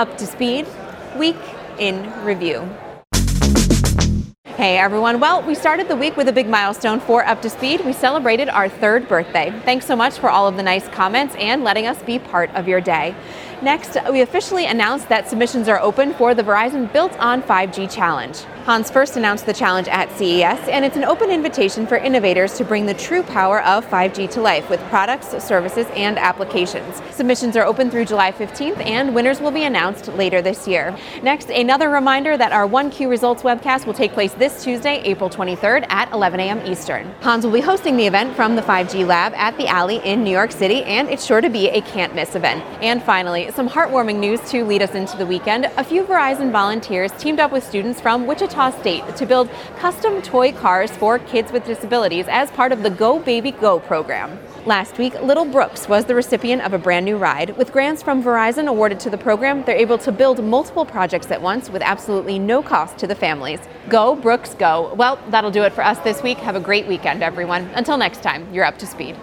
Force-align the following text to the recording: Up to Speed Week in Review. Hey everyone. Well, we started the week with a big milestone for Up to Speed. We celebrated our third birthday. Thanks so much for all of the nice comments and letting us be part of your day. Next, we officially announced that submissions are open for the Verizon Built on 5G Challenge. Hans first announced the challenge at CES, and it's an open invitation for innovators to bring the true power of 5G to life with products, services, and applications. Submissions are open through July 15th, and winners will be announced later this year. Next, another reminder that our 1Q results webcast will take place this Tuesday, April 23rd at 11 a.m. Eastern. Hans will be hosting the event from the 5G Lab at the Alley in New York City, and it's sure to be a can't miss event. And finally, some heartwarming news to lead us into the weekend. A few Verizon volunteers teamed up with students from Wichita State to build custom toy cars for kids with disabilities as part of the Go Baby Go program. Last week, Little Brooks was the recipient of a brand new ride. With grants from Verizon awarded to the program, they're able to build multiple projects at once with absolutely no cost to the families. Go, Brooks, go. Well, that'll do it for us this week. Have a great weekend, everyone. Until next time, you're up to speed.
Up 0.00 0.16
to 0.16 0.26
Speed 0.26 0.66
Week 1.18 1.36
in 1.78 2.10
Review. 2.24 2.66
Hey 4.46 4.78
everyone. 4.78 5.20
Well, 5.20 5.42
we 5.42 5.54
started 5.54 5.88
the 5.88 5.96
week 5.96 6.16
with 6.16 6.26
a 6.26 6.32
big 6.32 6.48
milestone 6.48 7.00
for 7.00 7.22
Up 7.26 7.42
to 7.42 7.50
Speed. 7.50 7.84
We 7.84 7.92
celebrated 7.92 8.48
our 8.48 8.66
third 8.66 9.06
birthday. 9.08 9.52
Thanks 9.66 9.84
so 9.84 9.94
much 9.94 10.18
for 10.18 10.30
all 10.30 10.48
of 10.48 10.56
the 10.56 10.62
nice 10.62 10.88
comments 10.88 11.34
and 11.38 11.64
letting 11.64 11.86
us 11.86 12.02
be 12.02 12.18
part 12.18 12.48
of 12.54 12.66
your 12.66 12.80
day. 12.80 13.14
Next, 13.62 13.98
we 14.10 14.22
officially 14.22 14.64
announced 14.64 15.10
that 15.10 15.28
submissions 15.28 15.68
are 15.68 15.78
open 15.80 16.14
for 16.14 16.34
the 16.34 16.42
Verizon 16.42 16.90
Built 16.90 17.12
on 17.18 17.42
5G 17.42 17.92
Challenge. 17.94 18.38
Hans 18.64 18.90
first 18.90 19.16
announced 19.16 19.46
the 19.46 19.52
challenge 19.52 19.88
at 19.88 20.10
CES, 20.12 20.68
and 20.68 20.84
it's 20.84 20.96
an 20.96 21.04
open 21.04 21.30
invitation 21.30 21.86
for 21.86 21.96
innovators 21.96 22.56
to 22.56 22.64
bring 22.64 22.86
the 22.86 22.94
true 22.94 23.22
power 23.22 23.62
of 23.64 23.84
5G 23.86 24.30
to 24.30 24.40
life 24.40 24.70
with 24.70 24.80
products, 24.88 25.28
services, 25.42 25.86
and 25.94 26.18
applications. 26.18 27.02
Submissions 27.10 27.56
are 27.56 27.64
open 27.64 27.90
through 27.90 28.04
July 28.04 28.32
15th, 28.32 28.78
and 28.86 29.14
winners 29.14 29.40
will 29.40 29.50
be 29.50 29.64
announced 29.64 30.08
later 30.08 30.40
this 30.40 30.68
year. 30.68 30.96
Next, 31.22 31.50
another 31.50 31.90
reminder 31.90 32.36
that 32.36 32.52
our 32.52 32.66
1Q 32.66 33.10
results 33.10 33.42
webcast 33.42 33.86
will 33.86 33.94
take 33.94 34.12
place 34.12 34.32
this 34.34 34.62
Tuesday, 34.62 35.02
April 35.02 35.28
23rd 35.28 35.86
at 35.90 36.10
11 36.12 36.40
a.m. 36.40 36.64
Eastern. 36.66 37.12
Hans 37.20 37.44
will 37.44 37.52
be 37.52 37.60
hosting 37.60 37.96
the 37.96 38.06
event 38.06 38.36
from 38.36 38.56
the 38.56 38.62
5G 38.62 39.06
Lab 39.06 39.34
at 39.34 39.56
the 39.56 39.66
Alley 39.66 40.00
in 40.04 40.22
New 40.22 40.30
York 40.30 40.52
City, 40.52 40.82
and 40.84 41.08
it's 41.08 41.26
sure 41.26 41.40
to 41.40 41.50
be 41.50 41.68
a 41.70 41.80
can't 41.82 42.14
miss 42.14 42.34
event. 42.34 42.62
And 42.82 43.02
finally, 43.02 43.49
some 43.54 43.68
heartwarming 43.68 44.18
news 44.18 44.40
to 44.50 44.64
lead 44.64 44.82
us 44.82 44.94
into 44.94 45.16
the 45.16 45.26
weekend. 45.26 45.64
A 45.76 45.84
few 45.84 46.04
Verizon 46.04 46.50
volunteers 46.50 47.12
teamed 47.18 47.40
up 47.40 47.52
with 47.52 47.66
students 47.66 48.00
from 48.00 48.26
Wichita 48.26 48.70
State 48.80 49.16
to 49.16 49.26
build 49.26 49.48
custom 49.78 50.22
toy 50.22 50.52
cars 50.52 50.90
for 50.90 51.18
kids 51.18 51.52
with 51.52 51.64
disabilities 51.64 52.26
as 52.28 52.50
part 52.50 52.72
of 52.72 52.82
the 52.82 52.90
Go 52.90 53.18
Baby 53.18 53.50
Go 53.50 53.80
program. 53.80 54.38
Last 54.66 54.98
week, 54.98 55.14
Little 55.22 55.44
Brooks 55.44 55.88
was 55.88 56.04
the 56.04 56.14
recipient 56.14 56.62
of 56.62 56.74
a 56.74 56.78
brand 56.78 57.06
new 57.06 57.16
ride. 57.16 57.56
With 57.56 57.72
grants 57.72 58.02
from 58.02 58.22
Verizon 58.22 58.66
awarded 58.66 59.00
to 59.00 59.10
the 59.10 59.16
program, 59.16 59.64
they're 59.64 59.76
able 59.76 59.98
to 59.98 60.12
build 60.12 60.44
multiple 60.44 60.84
projects 60.84 61.30
at 61.30 61.40
once 61.40 61.70
with 61.70 61.82
absolutely 61.82 62.38
no 62.38 62.62
cost 62.62 62.98
to 62.98 63.06
the 63.06 63.14
families. 63.14 63.60
Go, 63.88 64.14
Brooks, 64.14 64.54
go. 64.54 64.92
Well, 64.94 65.18
that'll 65.28 65.50
do 65.50 65.62
it 65.62 65.72
for 65.72 65.82
us 65.82 65.98
this 66.00 66.22
week. 66.22 66.38
Have 66.38 66.56
a 66.56 66.60
great 66.60 66.86
weekend, 66.86 67.22
everyone. 67.22 67.70
Until 67.74 67.96
next 67.96 68.22
time, 68.22 68.52
you're 68.52 68.64
up 68.64 68.78
to 68.78 68.86
speed. 68.86 69.16